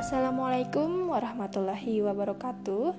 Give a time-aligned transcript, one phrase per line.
[0.00, 2.96] Assalamualaikum warahmatullahi wabarakatuh.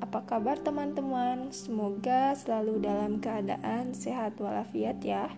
[0.00, 1.52] Apa kabar teman-teman?
[1.52, 5.28] Semoga selalu dalam keadaan sehat walafiat ya.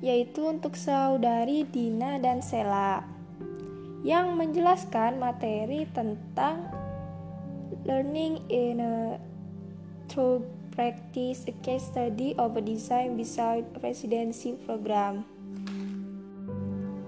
[0.05, 3.05] yaitu untuk saudari Dina dan Sela
[4.05, 6.69] yang menjelaskan materi tentang
[7.89, 9.17] learning in a
[10.13, 10.45] through
[10.77, 15.25] practice a case study of a design beside residency program.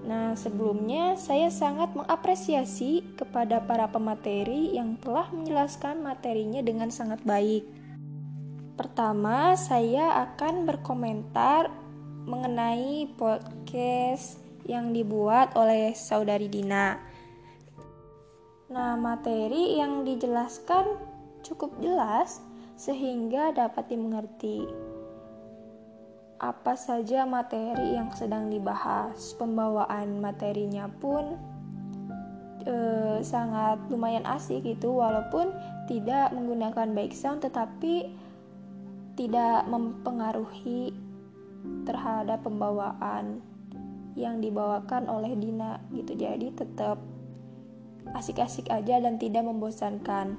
[0.07, 7.67] Nah, sebelumnya saya sangat mengapresiasi kepada para pemateri yang telah menjelaskan materinya dengan sangat baik.
[8.79, 11.67] Pertama, saya akan berkomentar
[12.23, 16.95] mengenai podcast yang dibuat oleh saudari Dina.
[18.71, 21.03] Nah, materi yang dijelaskan
[21.43, 22.39] cukup jelas
[22.79, 24.67] sehingga dapat dimengerti
[26.37, 29.33] apa saja materi yang sedang dibahas.
[29.37, 31.37] Pembawaan materinya pun
[32.65, 32.75] e,
[33.25, 35.49] sangat lumayan asik gitu walaupun
[35.89, 38.13] tidak menggunakan baik sound tetapi
[39.17, 40.93] tidak mempengaruhi
[41.89, 43.41] terhadap pembawaan
[44.13, 46.13] yang dibawakan oleh Dina gitu.
[46.13, 47.01] Jadi tetap
[48.13, 50.37] asik-asik aja dan tidak membosankan.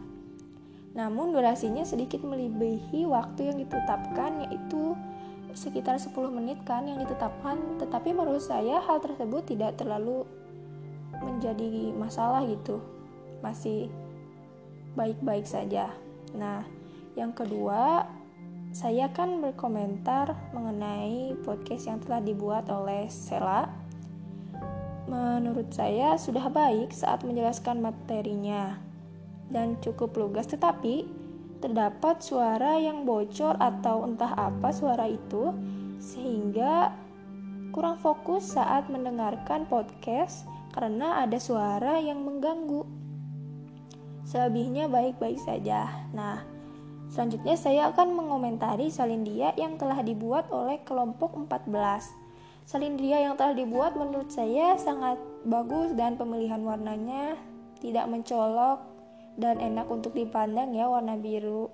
[0.95, 4.99] Namun durasinya sedikit melebihi waktu yang ditetapkan yaitu
[5.55, 7.81] sekitar 10 menit kan yang ditetapkan.
[7.81, 10.25] Tetapi menurut saya hal tersebut tidak terlalu
[11.19, 12.81] menjadi masalah gitu.
[13.41, 13.89] Masih
[14.99, 15.95] baik-baik saja.
[16.35, 16.67] Nah
[17.15, 18.07] yang kedua
[18.69, 23.71] saya akan berkomentar mengenai podcast yang telah dibuat oleh Sela.
[25.09, 28.77] Menurut saya sudah baik saat menjelaskan materinya
[29.49, 30.45] dan cukup lugas.
[30.45, 31.09] Tetapi
[31.59, 35.51] terdapat suara yang bocor atau entah apa suara itu,
[35.99, 36.95] sehingga
[37.75, 42.87] kurang fokus saat mendengarkan podcast karena ada suara yang mengganggu.
[44.29, 45.89] Selebihnya baik-baik saja.
[46.13, 46.45] Nah,
[47.09, 52.13] selanjutnya saya akan mengomentari salindia yang telah dibuat oleh kelompok 14.
[52.69, 55.17] Salindia yang telah dibuat menurut saya sangat
[55.49, 57.41] bagus dan pemilihan warnanya
[57.81, 58.98] tidak mencolok
[59.39, 61.71] dan enak untuk dipandang ya warna biru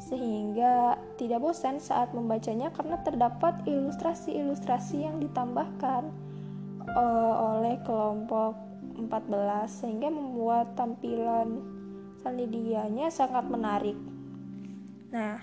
[0.00, 6.08] sehingga tidak bosan saat membacanya karena terdapat ilustrasi-ilustrasi yang ditambahkan
[6.96, 8.56] uh, oleh kelompok
[8.96, 11.60] 14 sehingga membuat tampilan
[12.24, 13.96] salidianya sangat menarik.
[15.12, 15.40] Nah,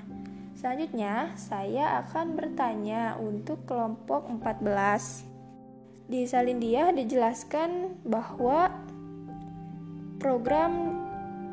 [0.58, 6.08] selanjutnya saya akan bertanya untuk kelompok 14.
[6.08, 8.72] Di Salindia dijelaskan bahwa
[10.18, 10.72] Program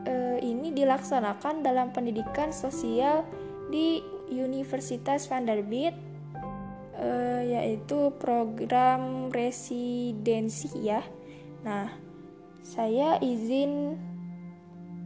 [0.05, 3.25] e, ini dilaksanakan dalam pendidikan sosial
[3.69, 4.01] di
[4.33, 5.97] Universitas Vanderbilt
[6.97, 7.11] e,
[7.53, 11.05] yaitu program residensi ya.
[11.65, 11.93] Nah,
[12.65, 14.01] saya izin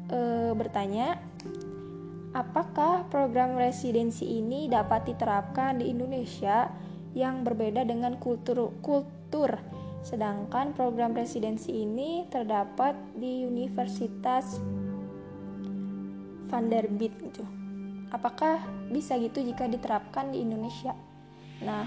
[0.06, 0.20] e,
[0.54, 1.18] bertanya
[2.36, 6.70] apakah program residensi ini dapat diterapkan di Indonesia
[7.16, 9.58] yang berbeda dengan kultur kultur
[10.02, 14.58] Sedangkan program residensi ini terdapat di Universitas
[16.48, 17.44] Vanderbilt gitu.
[18.08, 20.96] Apakah bisa gitu jika diterapkan di Indonesia?
[21.60, 21.84] Nah,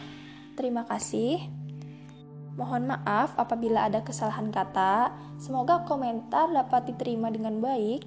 [0.54, 1.42] terima kasih.
[2.54, 5.16] Mohon maaf apabila ada kesalahan kata.
[5.42, 8.06] Semoga komentar dapat diterima dengan baik.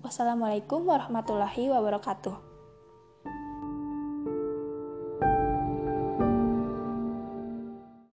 [0.00, 2.53] Wassalamualaikum warahmatullahi wabarakatuh.